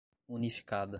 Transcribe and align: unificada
unificada 0.27 0.89